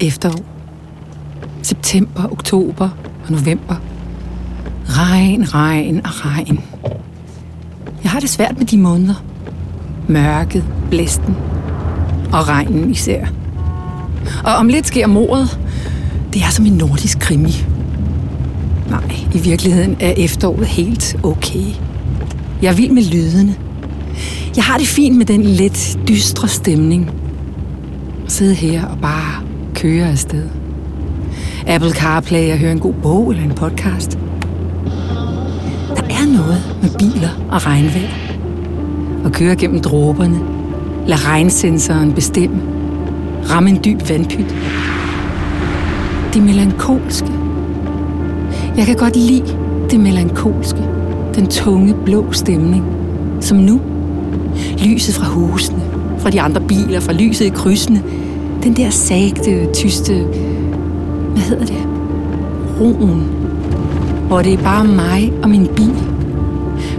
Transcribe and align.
efterår. 0.00 0.44
September, 1.62 2.32
oktober 2.32 2.88
og 3.24 3.32
november. 3.32 3.74
Regn, 4.88 5.54
regn 5.54 6.00
og 6.04 6.10
regn. 6.26 6.60
Jeg 8.02 8.10
har 8.10 8.20
det 8.20 8.30
svært 8.30 8.58
med 8.58 8.66
de 8.66 8.78
måneder. 8.78 9.24
Mørket, 10.08 10.64
blæsten 10.90 11.36
og 12.32 12.48
regnen 12.48 12.90
især. 12.90 13.26
Og 14.44 14.54
om 14.54 14.68
lidt 14.68 14.86
sker 14.86 15.06
mordet. 15.06 15.60
Det 16.32 16.42
er 16.42 16.50
som 16.50 16.66
en 16.66 16.72
nordisk 16.72 17.18
krimi. 17.18 17.64
Nej, 18.90 19.16
i 19.34 19.38
virkeligheden 19.38 19.96
er 20.00 20.14
efteråret 20.16 20.66
helt 20.66 21.16
okay. 21.22 21.66
Jeg 22.62 22.70
er 22.70 22.76
vild 22.76 22.90
med 22.90 23.02
lydene. 23.02 23.54
Jeg 24.56 24.64
har 24.64 24.78
det 24.78 24.86
fint 24.86 25.16
med 25.16 25.26
den 25.26 25.42
lidt 25.42 25.98
dystre 26.08 26.48
stemning. 26.48 27.10
Sidde 28.28 28.54
her 28.54 28.86
og 28.86 28.98
bare 28.98 29.42
kører 29.74 30.10
afsted. 30.10 30.48
Apple 31.66 31.90
CarPlay 31.90 32.52
og 32.52 32.58
høre 32.58 32.72
en 32.72 32.78
god 32.78 32.94
bog 33.02 33.30
eller 33.30 33.44
en 33.44 33.54
podcast. 33.54 34.18
Der 35.96 36.04
er 36.10 36.32
noget 36.32 36.76
med 36.82 36.90
biler 36.98 37.28
og 37.50 37.66
regnvejr. 37.66 38.08
Og 39.24 39.32
køre 39.32 39.56
gennem 39.56 39.80
dråberne. 39.80 40.40
Lad 41.06 41.26
regnsensoren 41.26 42.12
bestemme. 42.12 42.60
Ramme 43.50 43.70
en 43.70 43.80
dyb 43.84 44.08
vandpyt. 44.08 44.54
Det 46.34 46.42
melankolske. 46.42 47.28
Jeg 48.76 48.86
kan 48.86 48.96
godt 48.96 49.16
lide 49.16 49.58
det 49.90 50.00
melankolske. 50.00 50.82
Den 51.34 51.46
tunge 51.46 51.94
blå 52.04 52.32
stemning. 52.32 52.84
Som 53.40 53.58
nu. 53.58 53.80
Lyset 54.78 55.14
fra 55.14 55.26
husene. 55.26 55.82
Fra 56.18 56.30
de 56.30 56.40
andre 56.40 56.60
biler. 56.60 57.00
Fra 57.00 57.12
lyset 57.12 57.44
i 57.44 57.48
krydsene. 57.48 58.02
Den 58.64 58.76
der 58.76 58.90
sagte, 58.90 59.72
tyste... 59.72 60.14
Hvad 61.32 61.42
hedder 61.42 61.66
det? 61.66 61.86
Roen. 62.80 63.22
Hvor 64.26 64.42
det 64.42 64.52
er 64.52 64.62
bare 64.62 64.84
mig 64.84 65.32
og 65.42 65.50
min 65.50 65.66
bil. 65.66 65.94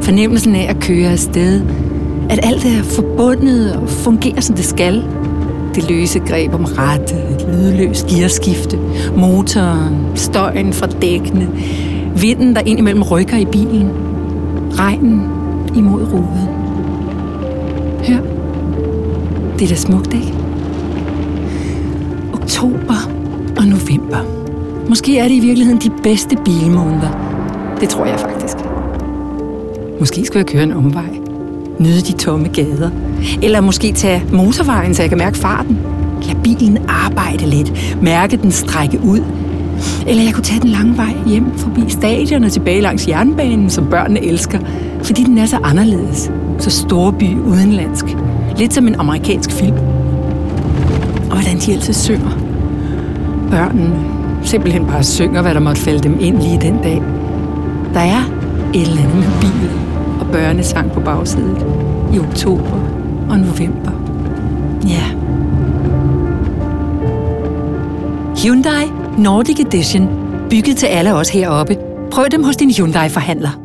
Fornemmelsen 0.00 0.54
af 0.54 0.66
at 0.70 0.80
køre 0.80 1.10
afsted. 1.10 1.62
At 2.30 2.40
alt 2.42 2.64
er 2.64 2.82
forbundet 2.82 3.76
og 3.76 3.88
fungerer, 3.88 4.40
som 4.40 4.56
det 4.56 4.64
skal. 4.64 5.04
Det 5.74 5.90
løse 5.90 6.18
greb 6.18 6.54
om 6.54 6.64
rattet, 6.64 7.22
et 7.30 7.46
lydløst 7.48 8.06
gearskifte, 8.06 8.78
motoren, 9.16 10.06
støjen 10.14 10.72
fra 10.72 10.86
dækkene, 10.86 11.48
vinden, 12.20 12.54
der 12.54 12.60
indimellem 12.66 13.02
rykker 13.02 13.36
i 13.36 13.44
bilen, 13.44 13.90
regnen 14.72 15.22
imod 15.76 16.02
ruden. 16.12 16.48
Hør, 18.08 18.20
det 19.58 19.64
er 19.64 19.68
da 19.68 19.74
smukt, 19.74 20.14
ikke? 20.14 20.34
Oktober 22.44 23.10
og 23.56 23.66
november. 23.66 24.18
Måske 24.88 25.18
er 25.18 25.22
det 25.22 25.34
i 25.34 25.40
virkeligheden 25.40 25.80
de 25.80 25.90
bedste 26.02 26.36
bilmåneder. 26.44 27.10
Det 27.80 27.88
tror 27.88 28.06
jeg 28.06 28.20
faktisk. 28.20 28.56
Måske 30.00 30.24
skulle 30.26 30.38
jeg 30.38 30.46
køre 30.46 30.62
en 30.62 30.72
omvej. 30.72 31.18
Nyde 31.78 32.00
de 32.00 32.12
tomme 32.12 32.48
gader. 32.48 32.90
Eller 33.42 33.60
måske 33.60 33.92
tage 33.92 34.24
motorvejen, 34.32 34.94
så 34.94 35.02
jeg 35.02 35.08
kan 35.08 35.18
mærke 35.18 35.38
farten. 35.38 35.78
Lad 36.22 36.34
bilen 36.42 36.78
arbejde 36.88 37.46
lidt. 37.46 37.96
Mærke 38.02 38.36
den 38.36 38.52
strække 38.52 39.00
ud. 39.04 39.20
Eller 40.06 40.22
jeg 40.22 40.34
kunne 40.34 40.44
tage 40.44 40.60
den 40.60 40.70
lange 40.70 40.96
vej 40.96 41.14
hjem 41.26 41.58
forbi 41.58 41.80
stadion 41.88 42.44
og 42.44 42.52
tilbage 42.52 42.80
langs 42.80 43.08
jernbanen, 43.08 43.70
som 43.70 43.86
børnene 43.86 44.24
elsker. 44.24 44.58
Fordi 45.02 45.24
den 45.24 45.38
er 45.38 45.46
så 45.46 45.58
anderledes. 45.62 46.30
Så 46.58 46.70
storby 46.70 47.38
udenlandsk. 47.46 48.04
Lidt 48.56 48.74
som 48.74 48.86
en 48.88 48.94
amerikansk 48.94 49.50
film. 49.52 49.93
Og 51.30 51.36
hvordan 51.40 51.58
de 51.58 51.72
altid 51.72 51.92
synger. 51.94 52.30
Børnene 53.50 53.96
simpelthen 54.42 54.86
bare 54.86 55.02
synger, 55.04 55.42
hvad 55.42 55.54
der 55.54 55.60
måtte 55.60 55.80
falde 55.80 55.98
dem 55.98 56.16
ind 56.20 56.42
lige 56.42 56.60
den 56.60 56.78
dag. 56.82 57.02
Der 57.94 58.00
er 58.00 58.22
et 58.74 58.82
eller 58.82 59.02
andet 59.02 59.16
med 59.16 59.40
bil 59.40 59.70
og 60.20 60.26
børnesang 60.32 60.92
på 60.92 61.00
bagsædet 61.00 61.66
i 62.14 62.18
oktober 62.18 62.80
og 63.30 63.38
november. 63.38 63.90
Ja. 64.88 65.04
Hyundai 68.42 68.92
Nordic 69.18 69.60
Edition. 69.60 70.08
Bygget 70.50 70.76
til 70.76 70.86
alle 70.86 71.14
os 71.14 71.28
heroppe. 71.28 71.76
Prøv 72.10 72.24
dem 72.30 72.44
hos 72.44 72.56
din 72.56 72.70
Hyundai-forhandler. 72.70 73.63